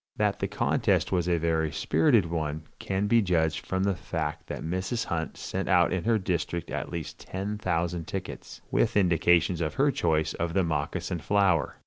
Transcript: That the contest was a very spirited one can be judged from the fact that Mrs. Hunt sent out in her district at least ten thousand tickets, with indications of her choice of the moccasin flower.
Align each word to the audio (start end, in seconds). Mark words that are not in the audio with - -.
That 0.17 0.39
the 0.39 0.47
contest 0.47 1.11
was 1.11 1.27
a 1.29 1.37
very 1.37 1.71
spirited 1.71 2.25
one 2.25 2.63
can 2.79 3.05
be 3.05 3.21
judged 3.21 3.63
from 3.67 3.83
the 3.83 3.93
fact 3.93 4.47
that 4.47 4.63
Mrs. 4.63 5.05
Hunt 5.05 5.37
sent 5.37 5.69
out 5.69 5.93
in 5.93 6.05
her 6.05 6.17
district 6.17 6.71
at 6.71 6.89
least 6.91 7.19
ten 7.19 7.59
thousand 7.59 8.07
tickets, 8.07 8.61
with 8.71 8.97
indications 8.97 9.61
of 9.61 9.75
her 9.75 9.91
choice 9.91 10.33
of 10.33 10.55
the 10.55 10.63
moccasin 10.63 11.19
flower. 11.19 11.75